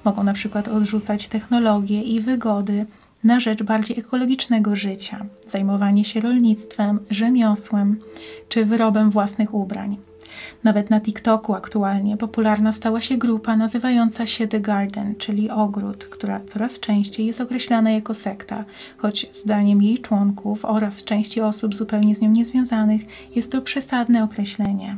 Mogą 0.05 0.23
na 0.23 0.33
przykład 0.33 0.67
odrzucać 0.67 1.27
technologię 1.27 2.01
i 2.01 2.21
wygody, 2.21 2.85
na 3.23 3.39
rzecz 3.39 3.63
bardziej 3.63 3.99
ekologicznego 3.99 4.75
życia, 4.75 5.25
zajmowanie 5.51 6.05
się 6.05 6.21
rolnictwem, 6.21 6.99
rzemiosłem 7.09 7.99
czy 8.49 8.65
wyrobem 8.65 9.11
własnych 9.11 9.53
ubrań. 9.53 9.97
Nawet 10.63 10.89
na 10.89 11.01
TikToku 11.01 11.53
aktualnie 11.53 12.17
popularna 12.17 12.73
stała 12.73 13.01
się 13.01 13.17
grupa 13.17 13.57
nazywająca 13.57 14.25
się 14.25 14.47
The 14.47 14.59
Garden, 14.59 15.15
czyli 15.15 15.49
ogród, 15.49 16.05
która 16.05 16.39
coraz 16.47 16.79
częściej 16.79 17.25
jest 17.25 17.41
określana 17.41 17.91
jako 17.91 18.13
sekta, 18.13 18.65
choć 18.97 19.29
zdaniem 19.35 19.81
jej 19.81 19.99
członków 19.99 20.65
oraz 20.65 21.03
części 21.03 21.41
osób 21.41 21.75
zupełnie 21.75 22.15
z 22.15 22.21
nią 22.21 22.31
niezwiązanych 22.31 23.01
jest 23.35 23.51
to 23.51 23.61
przesadne 23.61 24.23
określenie. 24.23 24.97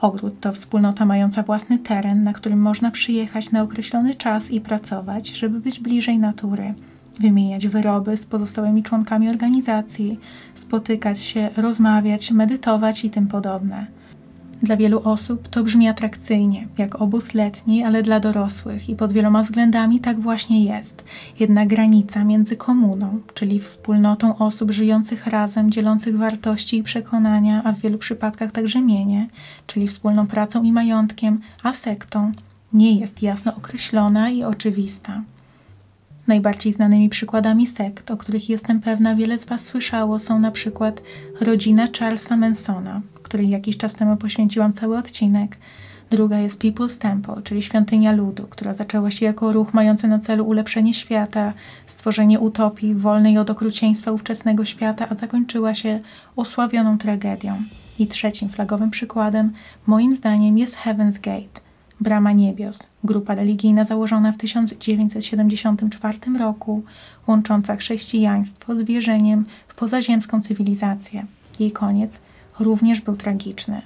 Ogród 0.00 0.40
to 0.40 0.52
wspólnota 0.52 1.04
mająca 1.04 1.42
własny 1.42 1.78
teren, 1.78 2.22
na 2.22 2.32
którym 2.32 2.60
można 2.60 2.90
przyjechać 2.90 3.50
na 3.50 3.62
określony 3.62 4.14
czas 4.14 4.50
i 4.50 4.60
pracować, 4.60 5.28
żeby 5.28 5.60
być 5.60 5.80
bliżej 5.80 6.18
natury 6.18 6.74
wymieniać 7.20 7.68
wyroby 7.68 8.16
z 8.16 8.26
pozostałymi 8.26 8.82
członkami 8.82 9.30
organizacji, 9.30 10.20
spotykać 10.54 11.20
się, 11.20 11.50
rozmawiać, 11.56 12.30
medytować 12.30 13.04
i 13.04 13.10
tym 13.10 13.26
podobne. 13.26 13.86
Dla 14.62 14.76
wielu 14.76 15.00
osób 15.04 15.48
to 15.48 15.64
brzmi 15.64 15.88
atrakcyjnie, 15.88 16.66
jak 16.78 17.02
obóz 17.02 17.34
letni, 17.34 17.84
ale 17.84 18.02
dla 18.02 18.20
dorosłych 18.20 18.88
i 18.88 18.96
pod 18.96 19.12
wieloma 19.12 19.42
względami 19.42 20.00
tak 20.00 20.20
właśnie 20.20 20.64
jest. 20.64 21.04
Jedna 21.40 21.66
granica 21.66 22.24
między 22.24 22.56
komuną, 22.56 23.20
czyli 23.34 23.58
wspólnotą 23.58 24.38
osób 24.38 24.70
żyjących 24.70 25.26
razem, 25.26 25.70
dzielących 25.70 26.16
wartości 26.18 26.78
i 26.78 26.82
przekonania, 26.82 27.62
a 27.64 27.72
w 27.72 27.80
wielu 27.80 27.98
przypadkach 27.98 28.52
także 28.52 28.80
mienie, 28.80 29.28
czyli 29.66 29.88
wspólną 29.88 30.26
pracą 30.26 30.62
i 30.62 30.72
majątkiem, 30.72 31.40
a 31.62 31.72
sektą, 31.72 32.32
nie 32.72 32.98
jest 33.00 33.22
jasno 33.22 33.54
określona 33.56 34.30
i 34.30 34.44
oczywista. 34.44 35.22
Najbardziej 36.26 36.72
znanymi 36.72 37.08
przykładami 37.08 37.66
sekt, 37.66 38.10
o 38.10 38.16
których 38.16 38.48
jestem 38.48 38.80
pewna 38.80 39.14
wiele 39.14 39.38
z 39.38 39.44
Was 39.44 39.64
słyszało, 39.64 40.18
są 40.18 40.38
na 40.38 40.50
przykład 40.50 41.02
rodzina 41.40 41.88
Charlesa 41.98 42.36
Mansona, 42.36 43.00
której 43.22 43.48
jakiś 43.48 43.76
czas 43.76 43.94
temu 43.94 44.16
poświęciłam 44.16 44.72
cały 44.72 44.98
odcinek. 44.98 45.56
Druga 46.10 46.38
jest 46.38 46.58
People's 46.58 46.98
Temple, 46.98 47.42
czyli 47.44 47.62
świątynia 47.62 48.12
ludu, 48.12 48.46
która 48.50 48.74
zaczęła 48.74 49.10
się 49.10 49.26
jako 49.26 49.52
ruch 49.52 49.74
mający 49.74 50.08
na 50.08 50.18
celu 50.18 50.44
ulepszenie 50.44 50.94
świata, 50.94 51.52
stworzenie 51.86 52.40
utopii 52.40 52.94
wolnej 52.94 53.38
od 53.38 53.50
okrucieństwa 53.50 54.12
ówczesnego 54.12 54.64
świata, 54.64 55.06
a 55.10 55.14
zakończyła 55.14 55.74
się 55.74 56.00
osławioną 56.36 56.98
tragedią. 56.98 57.56
I 57.98 58.06
trzecim 58.06 58.48
flagowym 58.48 58.90
przykładem, 58.90 59.52
moim 59.86 60.16
zdaniem, 60.16 60.58
jest 60.58 60.76
Heaven's 60.76 61.20
Gate, 61.20 61.60
Brama 62.00 62.32
Niebios, 62.32 62.78
grupa 63.04 63.34
religijna 63.34 63.84
założona 63.84 64.32
w 64.32 64.36
1974 64.36 66.18
roku, 66.38 66.82
łącząca 67.26 67.76
chrześcijaństwo 67.76 68.76
z 68.76 68.82
wierzeniem 68.82 69.44
w 69.68 69.74
pozaziemską 69.74 70.42
cywilizację. 70.42 71.26
Jej 71.58 71.72
koniec 71.72 72.18
również 72.60 73.00
był 73.00 73.16
tragiczny. 73.16 73.82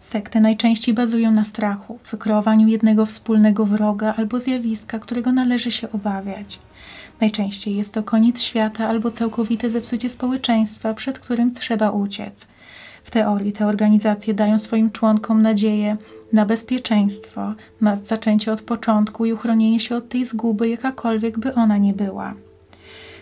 Sekty 0.00 0.40
najczęściej 0.40 0.94
bazują 0.94 1.30
na 1.30 1.44
strachu, 1.44 1.98
wykreowaniu 2.10 2.68
jednego 2.68 3.06
wspólnego 3.06 3.66
wroga 3.66 4.14
albo 4.16 4.40
zjawiska, 4.40 4.98
którego 4.98 5.32
należy 5.32 5.70
się 5.70 5.92
obawiać. 5.92 6.58
Najczęściej 7.20 7.76
jest 7.76 7.94
to 7.94 8.02
koniec 8.02 8.40
świata 8.40 8.88
albo 8.88 9.10
całkowite 9.10 9.70
zepsucie 9.70 10.10
społeczeństwa, 10.10 10.94
przed 10.94 11.18
którym 11.18 11.54
trzeba 11.54 11.90
uciec– 11.90 12.46
W 13.04 13.10
teorii 13.10 13.52
te 13.52 13.66
organizacje 13.66 14.34
dają 14.34 14.58
swoim 14.58 14.90
członkom 14.90 15.42
nadzieję 15.42 15.96
na 16.32 16.46
bezpieczeństwo, 16.46 17.54
na 17.80 17.96
zaczęcie 17.96 18.52
od 18.52 18.62
początku 18.62 19.24
i 19.24 19.32
uchronienie 19.32 19.80
się 19.80 19.96
od 19.96 20.08
tej 20.08 20.26
zguby, 20.26 20.68
jakakolwiek 20.68 21.38
by 21.38 21.54
ona 21.54 21.76
nie 21.76 21.92
była. 21.92 22.34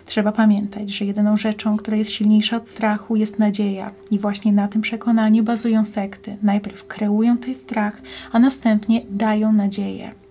Trzeba 0.06 0.32
pamiętać, 0.32 0.90
że 0.90 1.04
jedyną 1.04 1.36
rzeczą, 1.36 1.76
która 1.76 1.96
jest 1.96 2.10
silniejsza 2.10 2.56
od 2.56 2.68
strachu, 2.68 3.16
jest 3.16 3.38
nadzieja, 3.38 3.90
i 4.10 4.18
właśnie 4.18 4.52
na 4.52 4.68
tym 4.68 4.82
przekonaniu 4.82 5.42
bazują 5.42 5.84
sekty. 5.84 6.36
Najpierw 6.42 6.86
kreują 6.86 7.38
ten 7.38 7.54
strach, 7.54 8.02
a 8.32 8.38
następnie 8.38 9.00
dają 9.10 9.52
nadzieję. 9.52 10.21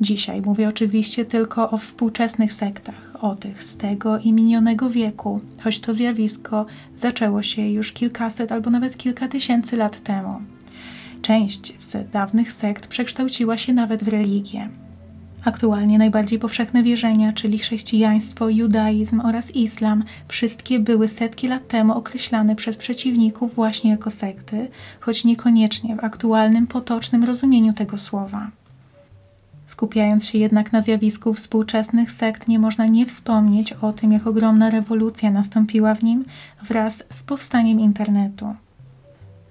Dzisiaj 0.00 0.42
mówię 0.42 0.68
oczywiście 0.68 1.24
tylko 1.24 1.70
o 1.70 1.78
współczesnych 1.78 2.52
sektach, 2.52 3.16
o 3.20 3.34
tych 3.36 3.64
z 3.64 3.76
tego 3.76 4.18
i 4.18 4.32
minionego 4.32 4.90
wieku, 4.90 5.40
choć 5.64 5.80
to 5.80 5.94
zjawisko 5.94 6.66
zaczęło 6.96 7.42
się 7.42 7.68
już 7.68 7.92
kilkaset 7.92 8.52
albo 8.52 8.70
nawet 8.70 8.96
kilka 8.96 9.28
tysięcy 9.28 9.76
lat 9.76 10.00
temu. 10.00 10.40
Część 11.22 11.74
z 11.78 12.10
dawnych 12.10 12.52
sekt 12.52 12.86
przekształciła 12.86 13.56
się 13.56 13.72
nawet 13.72 14.04
w 14.04 14.08
religię. 14.08 14.68
Aktualnie 15.44 15.98
najbardziej 15.98 16.38
powszechne 16.38 16.82
wierzenia, 16.82 17.32
czyli 17.32 17.58
chrześcijaństwo, 17.58 18.48
judaizm 18.48 19.20
oraz 19.20 19.50
islam, 19.50 20.04
wszystkie 20.28 20.78
były 20.80 21.08
setki 21.08 21.48
lat 21.48 21.68
temu 21.68 21.92
określane 21.92 22.56
przez 22.56 22.76
przeciwników 22.76 23.54
właśnie 23.54 23.90
jako 23.90 24.10
sekty, 24.10 24.68
choć 25.00 25.24
niekoniecznie 25.24 25.96
w 25.96 26.04
aktualnym, 26.04 26.66
potocznym 26.66 27.24
rozumieniu 27.24 27.72
tego 27.72 27.98
słowa. 27.98 28.50
Skupiając 29.66 30.24
się 30.24 30.38
jednak 30.38 30.72
na 30.72 30.82
zjawisku 30.82 31.34
współczesnych 31.34 32.12
sekt, 32.12 32.48
nie 32.48 32.58
można 32.58 32.86
nie 32.86 33.06
wspomnieć 33.06 33.72
o 33.72 33.92
tym, 33.92 34.12
jak 34.12 34.26
ogromna 34.26 34.70
rewolucja 34.70 35.30
nastąpiła 35.30 35.94
w 35.94 36.02
nim 36.02 36.24
wraz 36.62 37.04
z 37.10 37.22
powstaniem 37.22 37.80
internetu. 37.80 38.54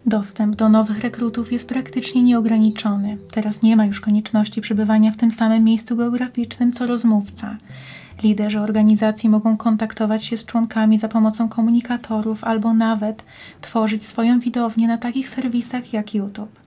Dostęp 0.06 0.56
do 0.56 0.70
nowych 0.70 1.00
rekrutów 1.00 1.52
jest 1.52 1.68
praktycznie 1.68 2.24
nieograniczony. 2.24 3.18
Teraz 3.32 3.62
nie 3.62 3.76
ma 3.76 3.86
już 3.86 4.02
konieczności 4.02 4.62
przebywania 4.62 5.12
w 5.12 5.18
tym 5.18 5.32
samym 5.32 5.64
miejscu 5.64 5.96
geograficznym 5.96 6.72
co 6.72 6.88
rozmówca. 6.88 7.58
Liderzy 8.24 8.60
organizacji 8.60 9.30
mogą 9.30 9.58
kontaktować 9.58 10.24
się 10.24 10.38
z 10.38 10.46
członkami 10.46 10.98
za 10.98 11.08
pomocą 11.08 11.50
komunikatorów 11.50 12.44
albo 12.44 12.74
nawet 12.74 13.26
tworzyć 13.62 14.06
swoją 14.06 14.40
widownię 14.40 14.88
na 14.88 14.98
takich 14.98 15.30
serwisach 15.30 15.94
jak 15.94 16.16
YouTube. 16.16 16.65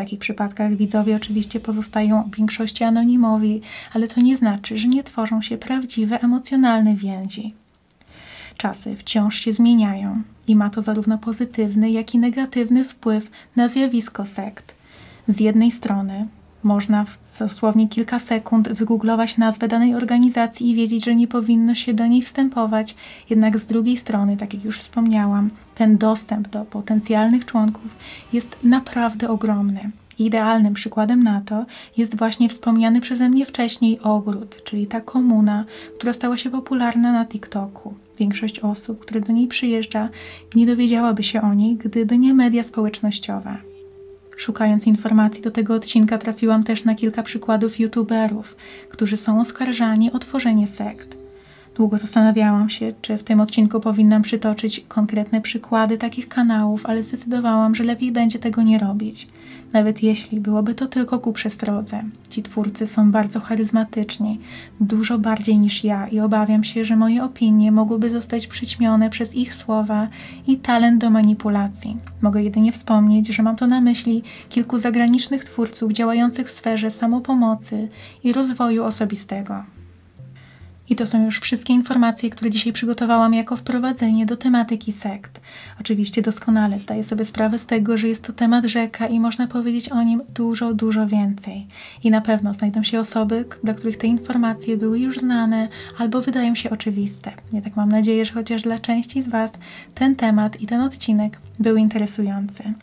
Takich 0.00 0.18
przypadkach 0.18 0.76
widzowie 0.76 1.16
oczywiście 1.16 1.60
pozostają 1.60 2.22
w 2.22 2.36
większości 2.36 2.84
anonimowi, 2.84 3.60
ale 3.92 4.08
to 4.08 4.20
nie 4.20 4.36
znaczy, 4.36 4.78
że 4.78 4.88
nie 4.88 5.04
tworzą 5.04 5.42
się 5.42 5.58
prawdziwe 5.58 6.20
emocjonalne 6.20 6.94
więzi. 6.94 7.54
Czasy 8.56 8.96
wciąż 8.96 9.38
się 9.40 9.52
zmieniają 9.52 10.22
i 10.48 10.56
ma 10.56 10.70
to 10.70 10.82
zarówno 10.82 11.18
pozytywny, 11.18 11.90
jak 11.90 12.14
i 12.14 12.18
negatywny 12.18 12.84
wpływ 12.84 13.30
na 13.56 13.68
zjawisko 13.68 14.26
sekt. 14.26 14.74
Z 15.28 15.40
jednej 15.40 15.70
strony 15.70 16.26
można 16.62 17.04
w 17.04 17.38
dosłownie 17.38 17.88
kilka 17.88 18.18
sekund 18.18 18.68
wygooglować 18.68 19.38
nazwę 19.38 19.68
danej 19.68 19.94
organizacji 19.94 20.70
i 20.70 20.74
wiedzieć, 20.74 21.04
że 21.04 21.14
nie 21.14 21.28
powinno 21.28 21.74
się 21.74 21.94
do 21.94 22.06
niej 22.06 22.22
wstępować, 22.22 22.94
jednak 23.30 23.58
z 23.58 23.66
drugiej 23.66 23.96
strony, 23.96 24.36
tak 24.36 24.54
jak 24.54 24.64
już 24.64 24.78
wspomniałam, 24.78 25.50
ten 25.74 25.98
dostęp 25.98 26.48
do 26.48 26.64
potencjalnych 26.64 27.44
członków 27.44 27.96
jest 28.32 28.56
naprawdę 28.64 29.28
ogromny. 29.28 29.90
Idealnym 30.18 30.74
przykładem 30.74 31.22
na 31.22 31.40
to 31.40 31.66
jest 31.96 32.16
właśnie 32.16 32.48
wspomniany 32.48 33.00
przeze 33.00 33.28
mnie 33.28 33.46
wcześniej 33.46 34.00
ogród, 34.00 34.64
czyli 34.64 34.86
ta 34.86 35.00
komuna, 35.00 35.64
która 35.96 36.12
stała 36.12 36.36
się 36.36 36.50
popularna 36.50 37.12
na 37.12 37.26
TikToku. 37.26 37.94
Większość 38.18 38.60
osób, 38.60 39.00
które 39.00 39.20
do 39.20 39.32
niej 39.32 39.48
przyjeżdża, 39.48 40.08
nie 40.54 40.66
dowiedziałaby 40.66 41.22
się 41.22 41.42
o 41.42 41.54
niej, 41.54 41.76
gdyby 41.76 42.18
nie 42.18 42.34
media 42.34 42.62
społecznościowe. 42.62 43.69
Szukając 44.40 44.86
informacji 44.86 45.42
do 45.42 45.50
tego 45.50 45.74
odcinka, 45.74 46.18
trafiłam 46.18 46.64
też 46.64 46.84
na 46.84 46.94
kilka 46.94 47.22
przykładów 47.22 47.80
youtuberów, 47.80 48.56
którzy 48.88 49.16
są 49.16 49.40
oskarżani 49.40 50.12
o 50.12 50.18
tworzenie 50.18 50.66
sekt. 50.66 51.19
Długo 51.74 51.98
zastanawiałam 51.98 52.70
się, 52.70 52.92
czy 53.02 53.18
w 53.18 53.24
tym 53.24 53.40
odcinku 53.40 53.80
powinnam 53.80 54.22
przytoczyć 54.22 54.84
konkretne 54.88 55.40
przykłady 55.40 55.98
takich 55.98 56.28
kanałów, 56.28 56.86
ale 56.86 57.02
zdecydowałam, 57.02 57.74
że 57.74 57.84
lepiej 57.84 58.12
będzie 58.12 58.38
tego 58.38 58.62
nie 58.62 58.78
robić. 58.78 59.28
Nawet 59.72 60.02
jeśli 60.02 60.40
byłoby 60.40 60.74
to 60.74 60.86
tylko 60.86 61.18
ku 61.18 61.32
przestrodze. 61.32 62.02
Ci 62.28 62.42
twórcy 62.42 62.86
są 62.86 63.10
bardzo 63.10 63.40
charyzmatyczni, 63.40 64.40
dużo 64.80 65.18
bardziej 65.18 65.58
niż 65.58 65.84
ja 65.84 66.08
i 66.08 66.20
obawiam 66.20 66.64
się, 66.64 66.84
że 66.84 66.96
moje 66.96 67.24
opinie 67.24 67.72
mogłyby 67.72 68.10
zostać 68.10 68.46
przyćmione 68.46 69.10
przez 69.10 69.34
ich 69.34 69.54
słowa 69.54 70.08
i 70.46 70.56
talent 70.56 71.00
do 71.00 71.10
manipulacji. 71.10 71.96
Mogę 72.22 72.42
jedynie 72.42 72.72
wspomnieć, 72.72 73.28
że 73.28 73.42
mam 73.42 73.56
to 73.56 73.66
na 73.66 73.80
myśli 73.80 74.22
kilku 74.48 74.78
zagranicznych 74.78 75.44
twórców 75.44 75.92
działających 75.92 76.48
w 76.48 76.56
sferze 76.56 76.90
samopomocy 76.90 77.88
i 78.24 78.32
rozwoju 78.32 78.84
osobistego. 78.84 79.79
I 80.90 80.96
to 80.96 81.06
są 81.06 81.24
już 81.24 81.40
wszystkie 81.40 81.72
informacje, 81.72 82.30
które 82.30 82.50
dzisiaj 82.50 82.72
przygotowałam 82.72 83.34
jako 83.34 83.56
wprowadzenie 83.56 84.26
do 84.26 84.36
tematyki 84.36 84.92
sekt. 84.92 85.40
Oczywiście 85.80 86.22
doskonale 86.22 86.78
zdaję 86.78 87.04
sobie 87.04 87.24
sprawę 87.24 87.58
z 87.58 87.66
tego, 87.66 87.96
że 87.96 88.08
jest 88.08 88.22
to 88.22 88.32
temat 88.32 88.64
rzeka 88.64 89.06
i 89.06 89.20
można 89.20 89.46
powiedzieć 89.46 89.88
o 89.88 90.02
nim 90.02 90.22
dużo, 90.34 90.74
dużo 90.74 91.06
więcej. 91.06 91.66
I 92.04 92.10
na 92.10 92.20
pewno 92.20 92.54
znajdą 92.54 92.82
się 92.82 93.00
osoby, 93.00 93.44
dla 93.64 93.74
których 93.74 93.96
te 93.96 94.06
informacje 94.06 94.76
były 94.76 94.98
już 94.98 95.18
znane 95.18 95.68
albo 95.98 96.20
wydają 96.20 96.54
się 96.54 96.70
oczywiste. 96.70 97.32
Ja 97.52 97.60
tak 97.60 97.76
mam 97.76 97.88
nadzieję, 97.88 98.24
że 98.24 98.32
chociaż 98.32 98.62
dla 98.62 98.78
części 98.78 99.22
z 99.22 99.28
Was 99.28 99.52
ten 99.94 100.16
temat 100.16 100.60
i 100.60 100.66
ten 100.66 100.80
odcinek 100.80 101.38
był 101.58 101.76
interesujący. 101.76 102.74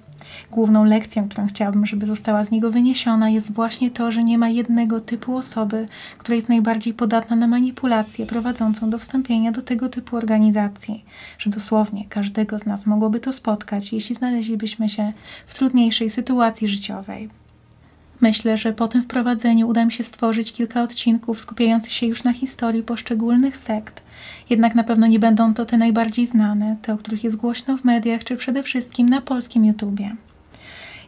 Główną 0.51 0.83
lekcją, 0.83 1.29
którą 1.29 1.47
chciałabym, 1.47 1.85
żeby 1.85 2.05
została 2.05 2.45
z 2.45 2.51
niego 2.51 2.71
wyniesiona, 2.71 3.29
jest 3.29 3.51
właśnie 3.51 3.91
to, 3.91 4.11
że 4.11 4.23
nie 4.23 4.37
ma 4.37 4.49
jednego 4.49 5.01
typu 5.01 5.37
osoby, 5.37 5.87
która 6.17 6.35
jest 6.35 6.49
najbardziej 6.49 6.93
podatna 6.93 7.35
na 7.35 7.47
manipulację 7.47 8.25
prowadzącą 8.25 8.89
do 8.89 8.99
wstąpienia 8.99 9.51
do 9.51 9.61
tego 9.61 9.89
typu 9.89 10.17
organizacji. 10.17 11.05
Że 11.37 11.49
dosłownie 11.49 12.05
każdego 12.09 12.59
z 12.59 12.65
nas 12.65 12.85
mogłoby 12.85 13.19
to 13.19 13.33
spotkać, 13.33 13.93
jeśli 13.93 14.15
znaleźlibyśmy 14.15 14.89
się 14.89 15.13
w 15.47 15.55
trudniejszej 15.55 16.09
sytuacji 16.09 16.67
życiowej. 16.67 17.29
Myślę, 18.21 18.57
że 18.57 18.73
po 18.73 18.87
tym 18.87 19.03
wprowadzeniu 19.03 19.67
uda 19.67 19.85
mi 19.85 19.91
się 19.91 20.03
stworzyć 20.03 20.53
kilka 20.53 20.83
odcinków 20.83 21.39
skupiających 21.39 21.93
się 21.93 22.05
już 22.05 22.23
na 22.23 22.33
historii 22.33 22.83
poszczególnych 22.83 23.57
sekt. 23.57 24.01
Jednak 24.49 24.75
na 24.75 24.83
pewno 24.83 25.07
nie 25.07 25.19
będą 25.19 25.53
to 25.53 25.65
te 25.65 25.77
najbardziej 25.77 26.27
znane, 26.27 26.75
te, 26.81 26.93
o 26.93 26.97
których 26.97 27.23
jest 27.23 27.35
głośno 27.35 27.77
w 27.77 27.83
mediach, 27.83 28.23
czy 28.23 28.37
przede 28.37 28.63
wszystkim 28.63 29.09
na 29.09 29.21
polskim 29.21 29.65
YouTubie. 29.65 30.15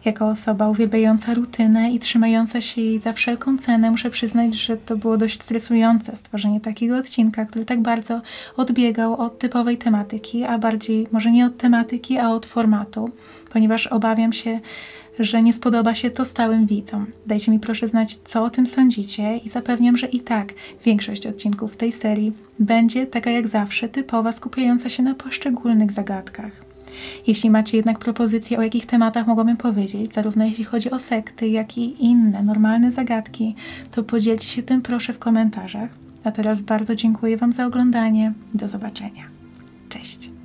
Jako 0.06 0.28
osoba 0.28 0.70
uwielbiająca 0.70 1.34
rutynę 1.34 1.92
i 1.92 2.00
trzymająca 2.00 2.62
się 2.62 2.82
jej 2.82 3.00
za 3.00 3.14
wszelką 3.14 3.58
cenę, 3.58 3.92
muszę 3.92 4.10
przyznać, 4.10 4.56
że 4.56 4.78
to 4.78 4.98
było 4.98 5.18
dość 5.18 5.42
stresujące 5.44 6.16
stworzenie 6.16 6.62
takiego 6.62 6.98
odcinka, 6.98 7.46
który 7.46 7.66
tak 7.66 7.82
bardzo 7.82 8.22
odbiegał 8.58 9.22
od 9.22 9.40
typowej 9.40 9.78
tematyki, 9.78 10.44
a 10.44 10.58
bardziej 10.58 11.08
może 11.12 11.32
nie 11.32 11.46
od 11.46 11.58
tematyki, 11.58 12.18
a 12.18 12.30
od 12.30 12.46
formatu, 12.46 13.10
ponieważ 13.54 13.88
obawiam 13.88 14.34
się, 14.34 14.60
że 15.20 15.44
nie 15.44 15.54
spodoba 15.54 15.96
się 15.96 16.10
to 16.10 16.26
stałym 16.26 16.66
widzom. 16.66 17.06
Dajcie 17.26 17.52
mi 17.52 17.60
proszę 17.60 17.88
znać, 17.88 18.20
co 18.26 18.44
o 18.44 18.50
tym 18.50 18.68
sądzicie 18.68 19.38
i 19.38 19.50
zapewniam, 19.50 19.98
że 19.98 20.08
i 20.08 20.20
tak 20.20 20.54
większość 20.86 21.28
odcinków 21.28 21.78
tej 21.78 21.92
serii 21.92 22.34
będzie, 22.60 23.08
taka 23.08 23.32
jak 23.32 23.48
zawsze, 23.48 23.90
typowa, 23.90 24.32
skupiająca 24.32 24.90
się 24.90 25.04
na 25.04 25.16
poszczególnych 25.16 25.92
zagadkach. 25.92 26.69
Jeśli 27.28 27.50
macie 27.50 27.78
jednak 27.78 28.00
propozycje, 28.00 28.58
o 28.58 28.62
jakich 28.62 28.86
tematach 28.86 29.28
mogłabym 29.28 29.58
powiedzieć, 29.58 30.14
zarówno 30.14 30.46
jeśli 30.46 30.64
chodzi 30.64 30.92
o 30.92 31.00
sekty, 31.00 31.48
jak 31.48 31.78
i 31.78 32.06
inne 32.06 32.44
normalne 32.44 32.92
zagadki, 32.92 33.56
to 33.92 34.04
podzielcie 34.04 34.48
się 34.48 34.64
tym 34.64 34.82
proszę 34.82 35.14
w 35.14 35.20
komentarzach. 35.20 35.90
A 36.24 36.32
teraz 36.32 36.62
bardzo 36.62 36.96
dziękuję 36.96 37.38
Wam 37.38 37.54
za 37.54 37.66
oglądanie 37.66 38.34
do 38.54 38.68
zobaczenia. 38.68 39.24
Cześć! 39.90 40.39